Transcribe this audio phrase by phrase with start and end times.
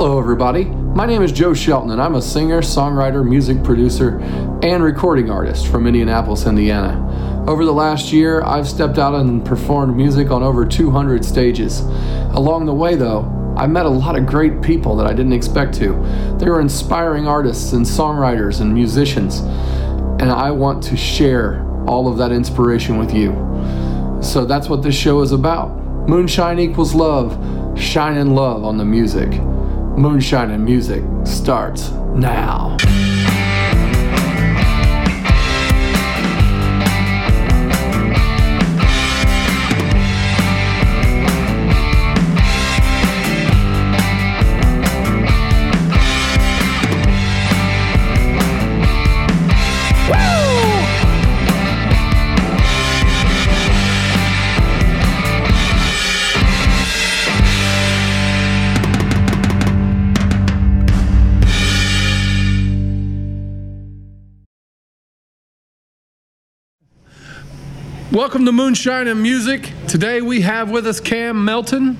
[0.00, 0.64] Hello, everybody.
[0.64, 4.18] My name is Joe Shelton, and I'm a singer, songwriter, music producer,
[4.62, 7.44] and recording artist from Indianapolis, Indiana.
[7.46, 11.80] Over the last year, I've stepped out and performed music on over 200 stages.
[12.32, 13.26] Along the way, though,
[13.58, 15.92] I met a lot of great people that I didn't expect to.
[16.38, 19.40] They were inspiring artists and songwriters and musicians,
[20.20, 23.32] and I want to share all of that inspiration with you.
[24.22, 25.76] So that's what this show is about.
[26.08, 27.36] Moonshine equals love.
[27.78, 29.38] Shine in love on the music.
[29.96, 32.76] Moonshine and music starts now.
[68.12, 69.72] Welcome to Moonshine and Music.
[69.86, 71.96] Today we have with us Cam Melton.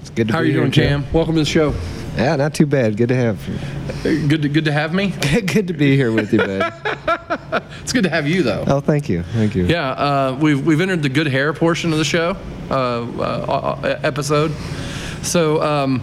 [0.00, 0.32] It's good to have you.
[0.32, 0.70] How are you here, doing.
[0.72, 1.12] Cam?
[1.12, 1.74] Welcome to the show.
[2.16, 2.96] Yeah, not too bad.
[2.96, 4.26] Good to have you.
[4.26, 5.08] Good to good to have me.
[5.46, 6.72] good to be here with you, bud.
[7.82, 8.64] It's good to have you though.
[8.66, 9.22] oh, thank you.
[9.22, 9.64] Thank you.
[9.66, 12.36] Yeah, uh, we've we've entered the good hair portion of the show
[12.70, 14.52] uh, uh, uh, episode.
[15.22, 16.02] So um,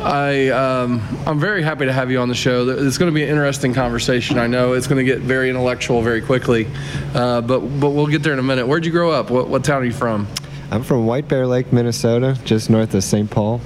[0.00, 2.68] I um, I'm very happy to have you on the show.
[2.68, 4.38] It's going to be an interesting conversation.
[4.38, 6.68] I know it's going to get very intellectual very quickly,
[7.14, 8.66] uh, but but we'll get there in a minute.
[8.66, 9.30] Where'd you grow up?
[9.30, 10.28] What what town are you from?
[10.70, 13.28] I'm from White Bear Lake, Minnesota, just north of St.
[13.30, 13.60] Paul,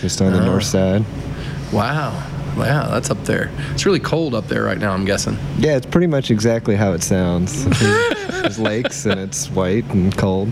[0.00, 0.46] just on the Oh.
[0.46, 1.04] north side.
[1.72, 2.10] Wow,
[2.56, 3.50] wow, that's up there.
[3.72, 4.92] It's really cold up there right now.
[4.92, 5.38] I'm guessing.
[5.58, 7.64] Yeah, it's pretty much exactly how it sounds.
[7.78, 10.50] There's lakes and it's white and cold.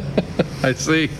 [0.62, 1.10] I see.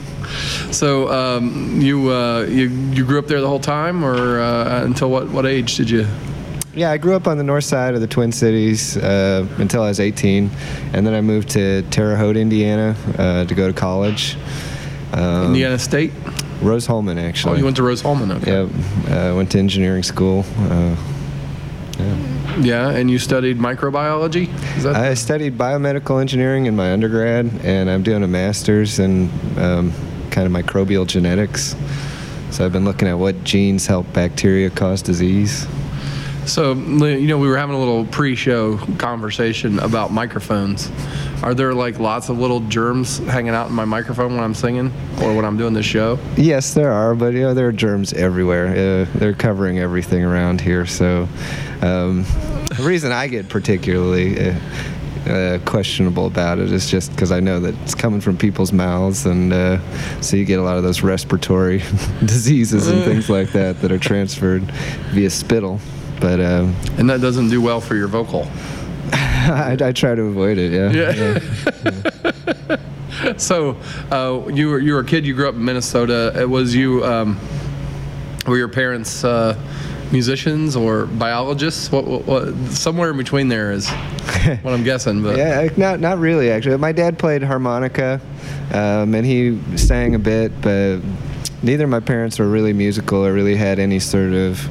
[0.71, 5.11] So um, you uh, you you grew up there the whole time, or uh, until
[5.11, 6.07] what what age did you?
[6.75, 9.89] Yeah, I grew up on the north side of the Twin Cities uh, until I
[9.89, 10.51] was 18,
[10.93, 14.37] and then I moved to Terre Haute, Indiana, uh, to go to college.
[15.13, 16.11] Um, Indiana State.
[16.61, 17.55] Rose-Hulman, actually.
[17.55, 18.33] Oh, you went to Rose-Hulman.
[18.33, 18.51] Okay.
[18.51, 20.45] Yeah, uh, went to engineering school.
[20.59, 20.97] Uh,
[21.99, 22.35] yeah.
[22.59, 24.49] Yeah, and you studied microbiology.
[24.77, 29.31] Is that I studied biomedical engineering in my undergrad, and I'm doing a master's in
[29.59, 29.93] um,
[30.35, 31.77] kind of microbial genetics.
[32.51, 35.67] So I've been looking at what genes help bacteria cause disease.
[36.45, 36.75] so?
[36.75, 40.91] You know, we were having a little pre-show conversation about microphones.
[41.43, 44.93] Are there like lots of little germs hanging out in my microphone when I'm singing
[45.23, 46.19] or when I'm doing this show?
[46.37, 48.69] Yes, there are, but you know there are germs everywhere.
[48.69, 50.85] Uh, they're covering everything around here.
[50.85, 51.29] So
[51.81, 52.25] um,
[52.77, 54.55] the reason I get particularly uh,
[55.27, 59.27] uh, questionable about it is just because I know that it's coming from people's mouths,
[59.27, 59.79] and uh,
[60.21, 61.79] so you get a lot of those respiratory
[62.21, 64.63] diseases and things like that that are transferred
[65.13, 65.81] via spittle.
[66.21, 68.43] But um, And that doesn't do well for your vocal.
[69.13, 70.73] I, I try to avoid it.
[70.73, 71.39] Yeah.
[72.01, 72.77] Yeah.
[73.39, 73.77] So
[74.11, 75.25] uh, you were you were a kid.
[75.25, 76.43] You grew up in Minnesota.
[76.43, 77.39] Uh, Was you um,
[78.47, 79.57] were your parents uh,
[80.15, 81.93] musicians or biologists?
[81.93, 83.91] What, what, what somewhere in between there is
[84.63, 85.23] what I'm guessing.
[85.23, 86.79] But Yeah, not not really actually.
[86.79, 88.21] My dad played harmonica,
[88.73, 91.01] um, and he sang a bit, but
[91.63, 94.67] neither of my parents were really musical or really had any sort of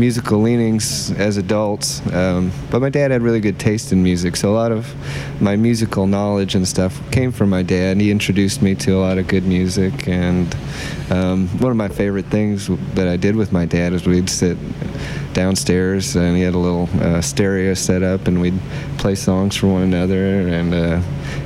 [0.00, 2.00] musical leanings as adults.
[2.12, 4.92] Um, but my dad had really good taste in music, so a lot of
[5.40, 8.00] my musical knowledge and stuff came from my dad.
[8.00, 10.56] He introduced me to a lot of good music, and
[11.10, 14.56] um, one of my favorite things that I did with my dad is we'd sit
[15.32, 18.58] downstairs and he had a little uh, stereo set up and we'd
[18.98, 21.00] play songs for one another and uh,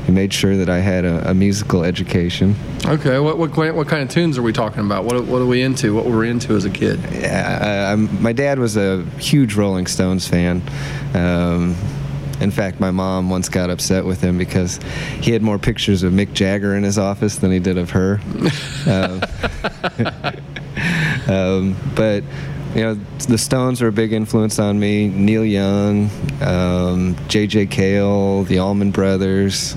[0.06, 2.56] he made sure that I had a, a musical education.
[2.86, 3.18] okay.
[3.18, 5.04] What, what kind- what kind of tunes are we talking about?
[5.04, 5.94] What what are we into?
[5.94, 7.00] What were we into as a kid?
[7.12, 10.62] Yeah, uh, my dad was a huge Rolling Stones fan.
[11.14, 11.76] Um,
[12.40, 14.78] in fact, my mom once got upset with him because
[15.20, 18.20] he had more pictures of Mick Jagger in his office than he did of her.
[18.86, 19.22] um,
[21.28, 22.24] um, but
[22.74, 22.94] you know,
[23.28, 25.08] the Stones were a big influence on me.
[25.08, 26.10] Neil Young,
[26.42, 27.66] um, J.J.
[27.66, 29.76] Cale, the Allman Brothers.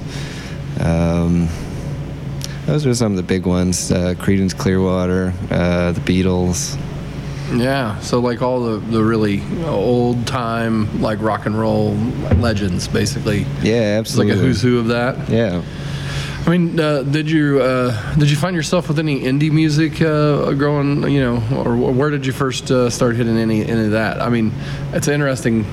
[0.79, 1.47] Um,
[2.65, 3.91] those were some of the big ones.
[3.91, 6.77] Uh, Creedence Clearwater, uh, the Beatles.
[7.55, 7.97] Yeah.
[7.99, 11.93] So like all the the really old time like rock and roll
[12.35, 13.45] legends, basically.
[13.61, 15.29] Yeah, It's like a who's who of that.
[15.29, 15.63] Yeah.
[16.47, 20.53] I mean, uh, did you uh, did you find yourself with any indie music uh,
[20.53, 21.03] growing?
[21.11, 24.21] You know, or where did you first uh, start hitting any any of that?
[24.21, 24.53] I mean,
[24.93, 25.65] it's an interesting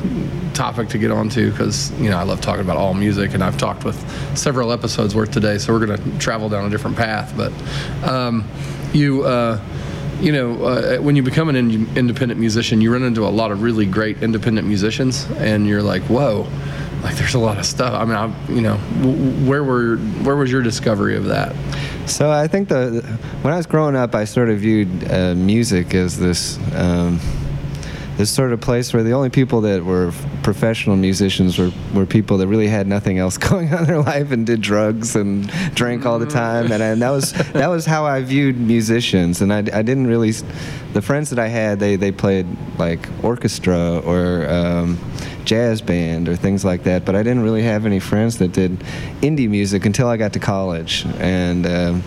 [0.52, 3.56] topic to get onto because you know I love talking about all music, and I've
[3.56, 3.96] talked with
[4.36, 7.32] several episodes worth today, so we're gonna travel down a different path.
[7.36, 7.52] But
[8.02, 8.44] um,
[8.92, 9.22] you.
[9.22, 9.60] Uh,
[10.20, 13.50] you know, uh, when you become an in- independent musician, you run into a lot
[13.50, 16.46] of really great independent musicians, and you're like, whoa,
[17.04, 17.92] like there's a lot of stuff.
[17.92, 18.76] I mean, I, you know,
[19.46, 21.54] where were where was your discovery of that?
[22.08, 23.02] So I think the
[23.42, 26.58] when I was growing up, I sort of viewed uh, music as this.
[26.74, 27.20] Um,
[28.16, 30.12] this sort of place where the only people that were
[30.42, 34.30] professional musicians were, were people that really had nothing else going on in their life
[34.30, 36.70] and did drugs and drank all the time.
[36.70, 39.40] And, I, and that was that was how I viewed musicians.
[39.40, 40.32] And I, I didn't really
[40.92, 42.46] the friends that I had they, they played
[42.78, 44.98] like orchestra or um,
[45.44, 47.04] jazz band or things like that.
[47.04, 48.78] But I didn't really have any friends that did
[49.22, 51.04] indie music until I got to college.
[51.18, 52.02] And um,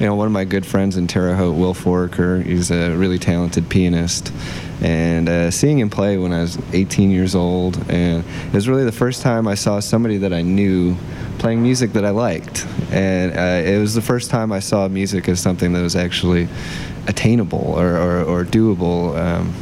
[0.00, 3.18] you know, one of my good friends in Terre Haute, Will Foraker, he's a really
[3.18, 4.32] talented pianist.
[4.82, 8.84] And uh, seeing him play when I was 18 years old, and it was really
[8.84, 10.96] the first time I saw somebody that I knew
[11.38, 12.66] playing music that I liked.
[12.90, 16.48] And uh, it was the first time I saw music as something that was actually
[17.06, 19.16] attainable or, or, or doable.
[19.16, 19.54] Um,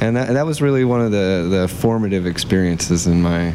[0.00, 3.52] and that, that was really one of the, the formative experiences in my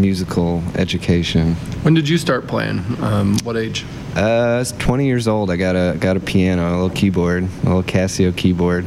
[0.00, 1.54] musical education.
[1.82, 2.78] When did you start playing?
[3.02, 3.84] Um, what age?
[4.16, 5.50] Uh, I was 20 years old.
[5.50, 8.86] I got a got a piano, a little keyboard, a little Casio keyboard.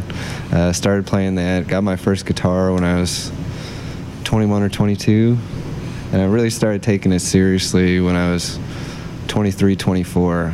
[0.51, 1.67] Uh, started playing that.
[1.67, 3.31] Got my first guitar when I was
[4.23, 5.37] 21 or 22,
[6.11, 8.59] and I really started taking it seriously when I was
[9.27, 10.53] 23, 24.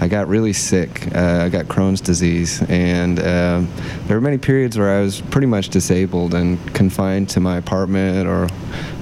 [0.00, 1.12] I got really sick.
[1.14, 3.62] Uh, I got Crohn's disease, and uh,
[4.06, 8.28] there were many periods where I was pretty much disabled and confined to my apartment
[8.28, 8.48] or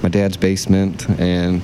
[0.02, 1.60] my dad's basement, and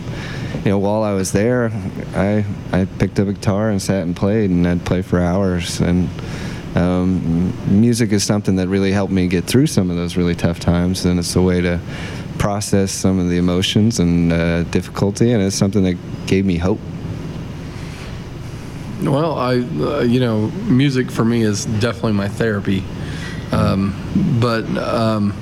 [0.64, 1.70] you know, while I was there,
[2.14, 5.80] I I picked up a guitar and sat and played, and I'd play for hours.
[5.80, 6.10] And
[6.74, 10.60] um, music is something that really helped me get through some of those really tough
[10.60, 11.80] times, and it's a way to
[12.38, 15.96] process some of the emotions and uh, difficulty, and it's something that
[16.26, 16.80] gave me hope.
[19.02, 22.84] Well, I, uh, you know, music for me is definitely my therapy.
[23.50, 25.34] Um, but, um,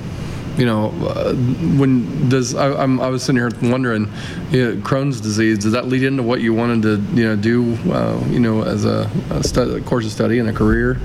[0.57, 1.33] you know, uh,
[1.79, 4.13] when does I, I'm, I was sitting here wondering,
[4.51, 7.75] you know, Crohn's disease, does that lead into what you wanted to, you know, do,
[7.91, 10.99] uh, you know, as a, a, stu- course of study and a career?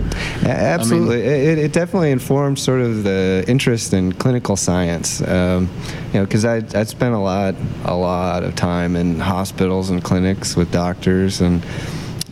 [0.44, 5.22] Absolutely, it, it definitely informed sort of the interest in clinical science.
[5.22, 5.70] Um,
[6.08, 7.56] you know, because I I spent a lot
[7.86, 11.64] a lot of time in hospitals and clinics with doctors and.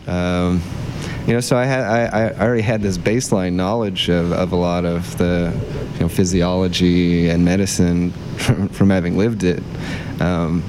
[0.06, 0.62] Um,
[1.26, 4.56] you know, so I had I, I already had this baseline knowledge of, of a
[4.56, 5.52] lot of the
[5.94, 9.62] you know, physiology and medicine from, from having lived it.
[10.20, 10.62] Um,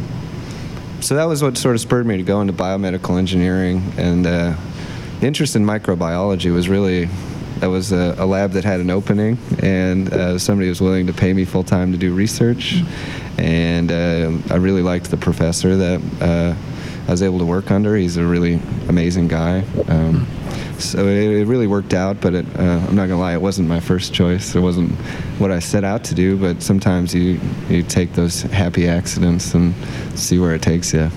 [1.01, 4.55] so that was what sort of spurred me to go into biomedical engineering and uh,
[5.19, 7.05] the interest in microbiology was really
[7.59, 11.13] that was a, a lab that had an opening and uh, somebody was willing to
[11.13, 12.81] pay me full time to do research
[13.37, 16.55] and uh, I really liked the professor that uh,
[17.07, 17.95] I was able to work under.
[17.95, 18.59] He's a really
[18.89, 19.63] amazing guy.
[19.87, 20.27] Um,
[20.79, 23.69] so it, it, really worked out, but it, uh, I'm not gonna lie, it wasn't
[23.69, 24.55] my first choice.
[24.55, 24.91] It wasn't
[25.39, 26.35] what I set out to do.
[26.37, 29.73] But sometimes you you take those happy accidents and
[30.15, 31.09] see where it takes you.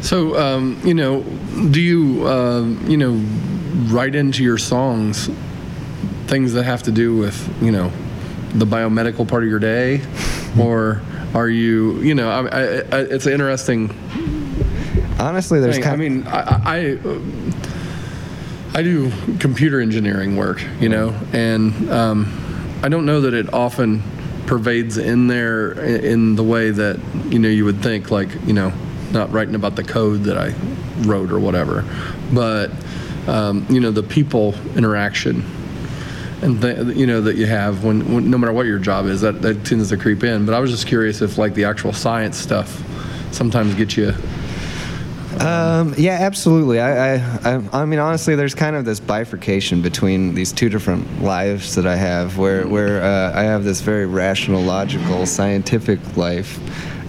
[0.00, 1.22] So um, you know,
[1.70, 3.12] do you uh, you know
[3.92, 5.30] write into your songs
[6.26, 7.90] things that have to do with you know
[8.54, 10.02] the biomedical part of your day,
[10.60, 11.00] or
[11.34, 13.88] are you you know I, I, I, it's interesting
[15.18, 16.98] honestly there's kind I mean I, I
[18.76, 24.02] I do computer engineering work, you know, and um, I don't know that it often
[24.44, 28.74] pervades in there in the way that you know you would think, like you know,
[29.12, 30.52] not writing about the code that I
[31.08, 31.86] wrote or whatever,
[32.34, 32.70] but
[33.26, 35.42] um, you know the people interaction
[36.42, 39.22] and th- you know that you have when, when, no matter what your job is
[39.22, 40.44] that that tends to creep in.
[40.44, 42.82] But I was just curious if like the actual science stuff
[43.32, 44.12] sometimes gets you
[45.40, 46.80] um, yeah, absolutely.
[46.80, 51.74] I, I, I, mean, honestly, there's kind of this bifurcation between these two different lives
[51.74, 56.58] that I have, where, where uh, I have this very rational, logical, scientific life,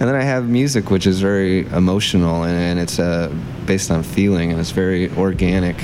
[0.00, 3.34] and then I have music, which is very emotional and, and it's uh,
[3.66, 5.76] based on feeling and it's very organic.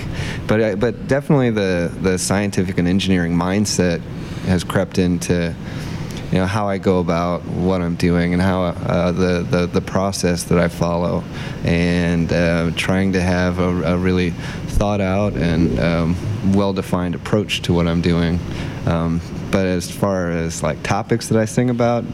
[0.47, 4.00] But, I, but definitely the, the scientific and engineering mindset
[4.47, 5.55] has crept into
[6.35, 9.81] you know how I go about what I'm doing and how uh, the, the the
[9.81, 11.23] process that I follow,
[11.62, 17.73] and uh, trying to have a, a, really thought out and um, well-defined approach to
[17.73, 18.41] what I'm doing.
[18.85, 19.21] Um,
[19.53, 22.05] but as far as like topics that I sing about.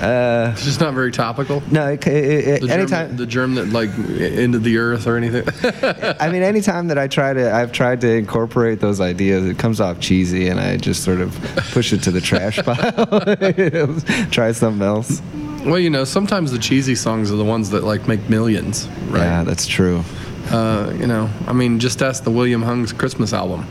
[0.00, 1.62] Uh, it's just not very topical.
[1.70, 5.48] No, it, it, the anytime germ, the germ that like into the earth or anything.
[6.20, 9.46] I mean, anytime that I try to, I've tried to incorporate those ideas.
[9.46, 11.34] It comes off cheesy, and I just sort of
[11.72, 14.26] push it to the trash pile.
[14.30, 15.22] Try something else.
[15.64, 19.22] Well, you know, sometimes the cheesy songs are the ones that like make millions, right?
[19.22, 20.04] Yeah, that's true.
[20.50, 23.66] Uh, you know, I mean, just ask the William Hung's Christmas album.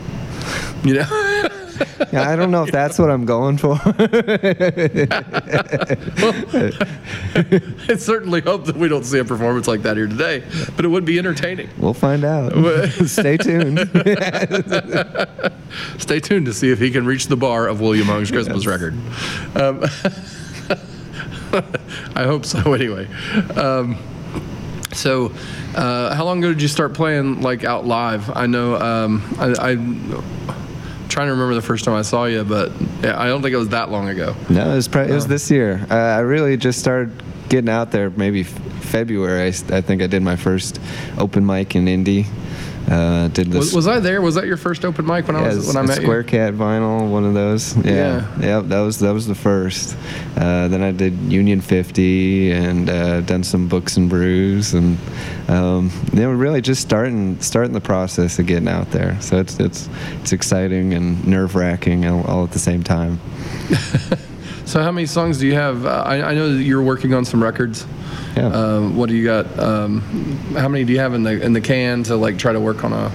[0.84, 1.25] You know.
[2.12, 3.72] Yeah, I don't know if that's what I'm going for.
[7.88, 10.42] I certainly hope that we don't see a performance like that here today,
[10.76, 11.68] but it would be entertaining.
[11.78, 12.52] we'll find out.
[13.06, 13.78] Stay tuned.
[15.98, 18.94] Stay tuned to see if he can reach the bar of William Hung's Christmas record.
[19.54, 19.84] Um,
[22.14, 22.72] I hope so.
[22.72, 23.08] Anyway,
[23.56, 23.98] um,
[24.92, 25.32] so
[25.74, 28.30] uh, how long ago did you start playing like out live?
[28.34, 30.10] I know um, I, I'm
[31.08, 32.72] trying to remember the first time I saw you, but
[33.02, 34.34] yeah, I don't think it was that long ago.
[34.48, 35.86] No, it was, pre- it was this year.
[35.90, 38.48] Uh, I really just started getting out there maybe f-
[38.82, 39.46] February.
[39.48, 40.80] I think I did my first
[41.18, 42.26] open mic in Indy.
[42.88, 43.66] Uh, did this.
[43.66, 44.22] Was, was I there?
[44.22, 46.26] Was that your first open mic when I was when I met Square you?
[46.26, 47.76] Cat vinyl, one of those.
[47.78, 48.58] Yeah, Yeah.
[48.60, 49.96] Yep, that was that was the first.
[50.36, 54.98] Uh, then I did Union 50 and uh, done some books and brews, and
[55.48, 59.20] um, they were really just starting starting the process of getting out there.
[59.20, 59.88] So it's it's
[60.20, 63.20] it's exciting and nerve wracking all, all at the same time.
[64.66, 65.86] So how many songs do you have?
[65.86, 67.86] Uh, I, I know that you're working on some records.
[68.36, 68.48] Yeah.
[68.48, 69.58] Um, what do you got?
[69.60, 70.00] Um,
[70.54, 72.82] how many do you have in the in the can to like try to work
[72.82, 73.12] on a?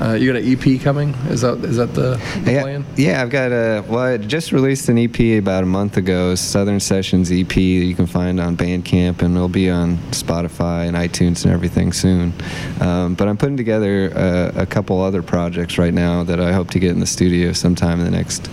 [0.00, 1.10] Uh, you got an EP coming?
[1.28, 2.84] Is that is that the, the yeah, plan?
[2.96, 3.84] yeah, I've got a.
[3.86, 7.94] Well, I just released an EP about a month ago, Southern Sessions EP that you
[7.94, 12.32] can find on Bandcamp, and it'll be on Spotify and iTunes and everything soon.
[12.80, 16.70] Um, but I'm putting together a, a couple other projects right now that I hope
[16.70, 18.50] to get in the studio sometime in the next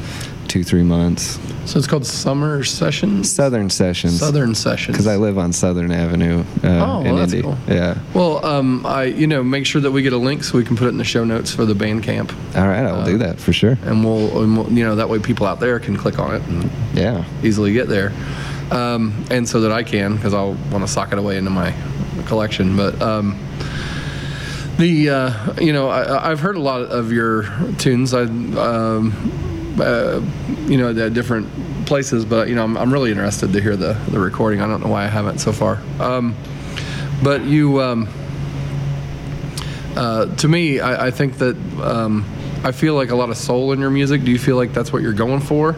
[0.53, 1.39] two, three months.
[1.65, 3.31] So it's called Summer Sessions.
[3.31, 4.19] Southern Sessions.
[4.19, 4.93] Southern Sessions.
[4.95, 7.41] Because I live on Southern Avenue uh, Oh, in well, that's Indy.
[7.41, 7.57] cool.
[7.67, 7.98] Yeah.
[8.13, 10.75] Well, um, I you know make sure that we get a link so we can
[10.77, 13.05] put it in the show notes for the band camp, All right, I will Uh,
[13.05, 13.79] do that for sure.
[13.83, 16.43] and we'll, and we'll you know that way people out there can click on it
[16.48, 17.24] and Yeah.
[17.41, 18.12] easily get there,
[18.69, 21.74] um, and so that I can because I'll want to sock it away into my
[22.27, 22.77] collection.
[22.77, 23.39] But um,
[24.77, 27.45] the uh, you know I, I've heard a lot of your
[27.79, 28.13] tunes.
[28.13, 29.50] I um,
[29.80, 30.22] uh,
[30.65, 31.48] you know the different
[31.86, 34.62] places, but you know I'm, I'm really interested to hear the the recording.
[34.62, 35.82] I don't know why I haven't so far.
[36.00, 36.36] Um,
[37.24, 37.82] but you.
[37.82, 38.08] Um,
[39.96, 42.25] uh, to me, I, I think that um,
[42.63, 44.24] I feel like a lot of soul in your music.
[44.24, 45.75] Do you feel like that's what you're going for?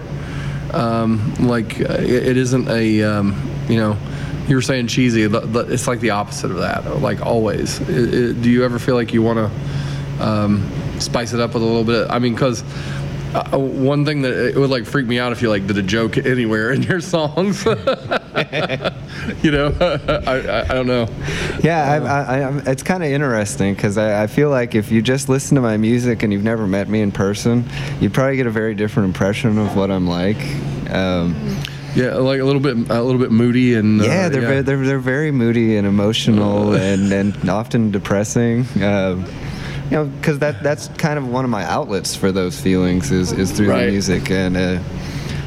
[0.72, 3.36] Um, like uh, it, it isn't a, um,
[3.68, 3.98] you know,
[4.48, 5.24] you were saying cheesy.
[5.24, 7.02] It's like the opposite of that.
[7.02, 7.82] Like always.
[7.82, 11.64] I- I- do you ever feel like you want to um, spice it up with
[11.64, 12.08] a little bit?
[12.10, 12.64] I mean, because.
[13.36, 15.82] Uh, one thing that it would like freak me out if you like did a
[15.84, 17.66] joke anywhere in your songs.
[17.66, 21.08] you know, I, I, I don't know.
[21.64, 24.92] Yeah, I, I, I, I'm- it's kind of interesting because I, I feel like if
[24.92, 27.66] you just listen to my music and you've never met me in person,
[28.00, 30.38] you'd probably get a very different impression of what I'm like.
[30.90, 31.36] Um,
[31.96, 34.78] Yeah, like a little bit, a little bit moody and uh, yeah, they're, Very, they're
[34.86, 38.66] they're very moody and emotional and, and often depressing.
[38.84, 39.26] Um,
[39.86, 43.32] you know, because that that's kind of one of my outlets for those feelings is,
[43.32, 43.86] is through Right.
[43.86, 44.80] the music, and uh,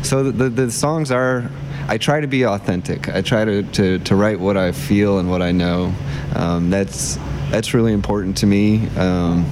[0.03, 1.51] so the, the the songs are.
[1.91, 3.09] I try to be authentic.
[3.09, 5.95] I try to, to, to write what I feel and what I know.
[6.35, 7.17] Um, that's
[7.51, 8.87] that's really important to me.
[8.89, 9.47] Um,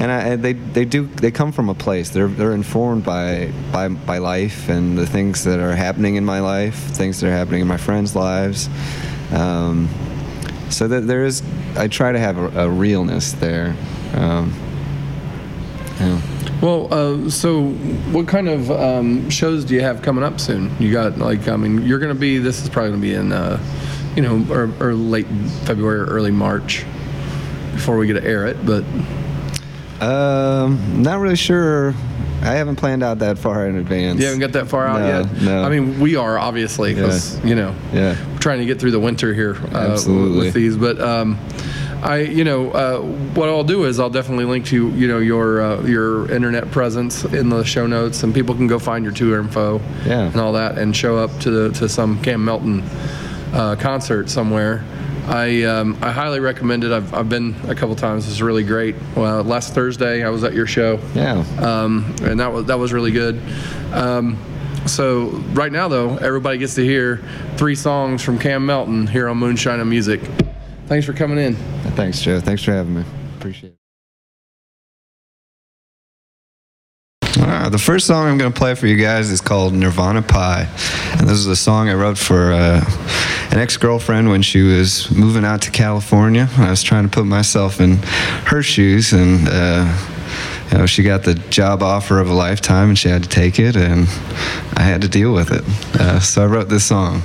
[0.00, 2.10] and I, they, they do they come from a place.
[2.10, 6.40] They're they're informed by, by by life and the things that are happening in my
[6.40, 8.68] life, things that are happening in my friends' lives.
[9.32, 9.88] Um,
[10.70, 11.42] so that there is,
[11.76, 13.76] I try to have a, a realness there.
[14.14, 14.54] Um,
[15.98, 16.20] yeah.
[16.62, 17.70] Well, uh, so
[18.12, 20.70] what kind of um, shows do you have coming up soon?
[20.78, 22.38] You got like, I mean, you're going to be.
[22.38, 23.58] This is probably going to be in, uh,
[24.16, 25.26] you know, or, or late
[25.64, 26.84] February or early March
[27.72, 28.64] before we get to air it.
[28.64, 28.84] But
[30.00, 31.94] Um, not really sure.
[32.42, 34.18] I haven't planned out that far in advance.
[34.18, 35.42] you haven't got that far out No, yet.
[35.42, 35.62] no.
[35.62, 38.16] I mean, we are obviously because you know Yeah.
[38.32, 40.46] we're trying to get through the winter here uh, Absolutely.
[40.46, 40.76] with these.
[40.76, 41.38] But um,
[42.02, 43.00] I, you know, uh,
[43.34, 47.24] what I'll do is I'll definitely link to you know your uh, your internet presence
[47.24, 50.22] in the show notes, and people can go find your tour info Yeah.
[50.22, 52.82] and all that, and show up to the, to some Cam Melton
[53.52, 54.82] uh, concert somewhere.
[55.26, 56.92] I um, I highly recommend it.
[56.92, 58.28] I've, I've been a couple times.
[58.28, 58.94] It's really great.
[59.16, 61.44] Well, last Thursday I was at your show Yeah.
[61.58, 63.40] um, and that was that was really good.
[63.92, 64.36] Um,
[64.86, 67.22] so right now, though, everybody gets to hear
[67.56, 70.20] three songs from Cam Melton here on Moonshine and Music.
[70.86, 71.54] Thanks for coming in.
[71.94, 72.40] Thanks, Joe.
[72.40, 73.04] Thanks for having me.
[73.38, 73.76] Appreciate it.
[77.38, 80.66] Uh, the first song I'm going to play for you guys is called Nirvana Pie.
[81.18, 82.80] And this is a song I wrote for uh,
[83.50, 86.48] an ex girlfriend when she was moving out to California.
[86.56, 87.96] I was trying to put myself in
[88.46, 89.48] her shoes and.
[89.48, 90.06] Uh,
[90.70, 93.58] you know, she got the job offer of a lifetime and she had to take
[93.58, 94.06] it, and
[94.76, 95.64] I had to deal with it.
[96.00, 97.22] Uh, so I wrote this song.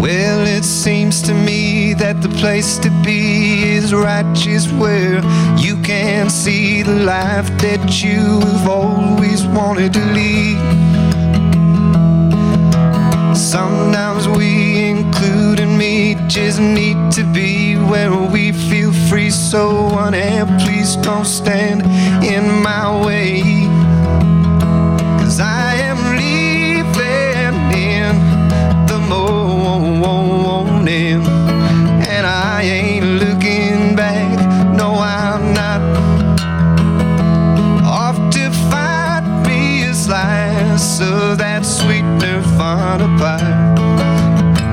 [0.00, 3.29] Well, it seems to me that the place to be
[3.90, 5.20] is righteous where
[5.56, 10.58] you can see the life that you've always wanted to lead.
[13.36, 19.30] Sometimes we, including me, just need to be where we feel free.
[19.30, 20.14] So, one
[20.60, 21.82] please don't stand
[22.24, 23.42] in my way.
[25.18, 25.69] Cause I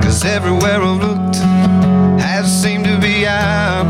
[0.04, 1.38] Cause everywhere I've looked
[2.22, 3.86] has seemed to be out.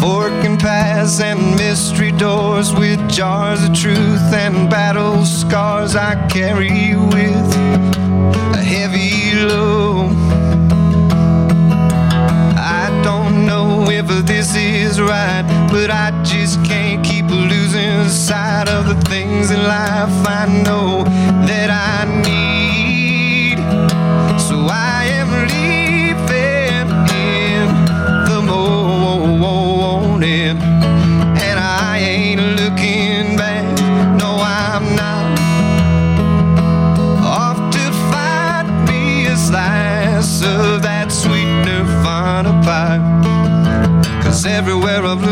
[0.00, 7.61] Forking paths and mystery doors with jars of truth and battle scars I carry with
[8.54, 10.10] a heavy load.
[12.56, 18.86] I don't know if this is right, but I just can't keep losing sight of
[18.88, 21.04] the things in life I know
[44.62, 45.31] everywhere I've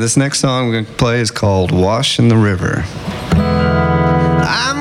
[0.00, 2.84] this next song we're going to play is called Wash in the River.
[3.36, 4.79] I'm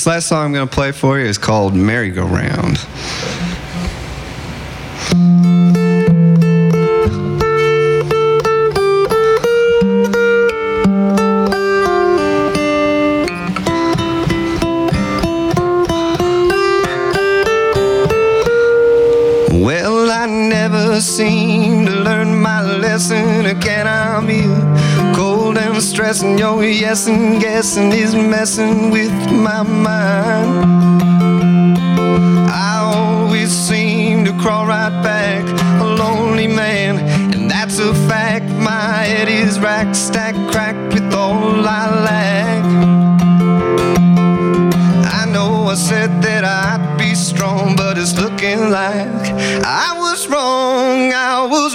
[0.00, 2.78] this last song I'm going to play for you is called Merry Go Round.
[29.64, 31.02] Mind.
[32.50, 35.44] I always seem to crawl right back,
[35.80, 36.98] a lonely man,
[37.32, 38.46] and that's a fact.
[38.46, 42.64] My head is racked, stacked, cracked with all I lack.
[45.20, 49.26] I know I said that I'd be strong, but it's looking like
[49.64, 51.12] I was wrong.
[51.12, 51.69] I was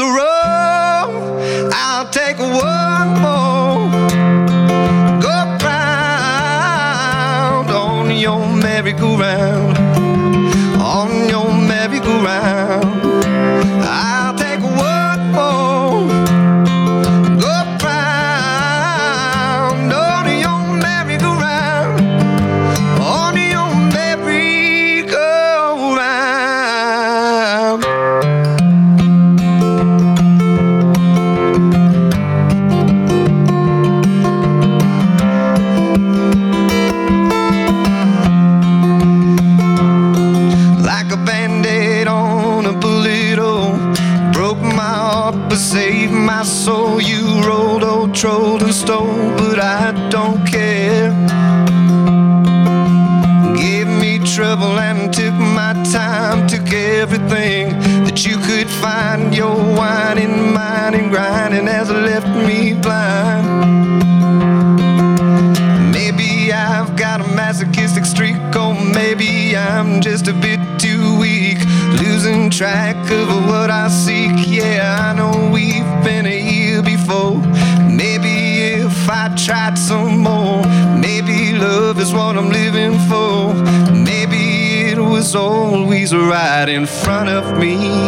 [79.75, 80.63] Tried some more,
[80.97, 83.53] maybe love is what I'm living for.
[83.93, 88.07] Maybe it was always right in front of me,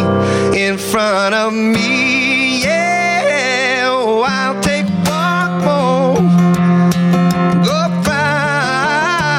[0.56, 2.62] in front of me.
[2.62, 6.16] Yeah, oh, I'll take one more.
[7.64, 9.36] Go round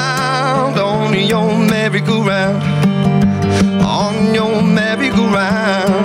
[0.78, 2.64] on your merry-go-round,
[3.82, 5.99] on your merry-go-round.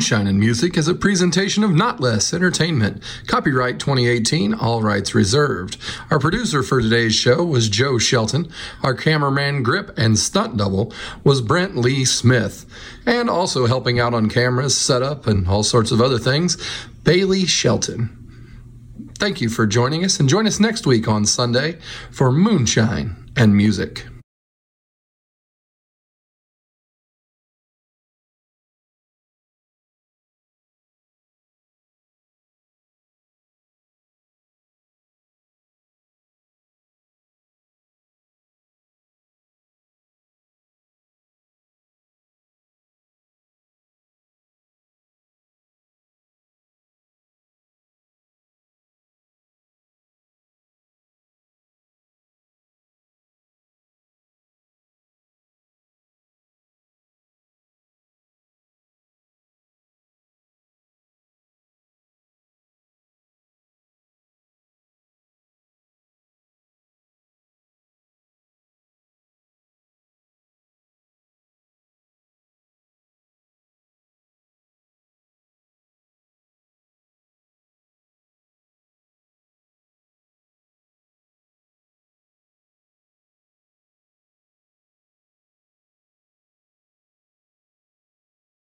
[0.00, 3.02] Moonshine and Music is a presentation of Not Less Entertainment.
[3.26, 5.76] Copyright 2018, all rights reserved.
[6.10, 8.50] Our producer for today's show was Joe Shelton.
[8.82, 10.90] Our cameraman, grip, and stunt double
[11.22, 12.64] was Brent Lee Smith.
[13.04, 16.56] And also helping out on cameras, setup, and all sorts of other things,
[17.04, 18.08] Bailey Shelton.
[19.18, 21.76] Thank you for joining us, and join us next week on Sunday
[22.10, 24.06] for Moonshine and Music.